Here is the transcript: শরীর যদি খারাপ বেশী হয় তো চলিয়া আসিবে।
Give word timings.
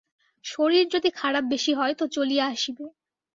শরীর 0.45 0.85
যদি 0.87 1.09
খারাপ 1.11 1.43
বেশী 1.43 1.73
হয় 1.73 1.95
তো 1.95 2.05
চলিয়া 2.07 2.45
আসিবে। 2.47 2.85